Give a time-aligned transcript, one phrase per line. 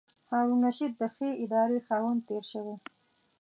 [0.29, 2.75] هارون الرشید د ښې ادارې خاوند تېر شوی.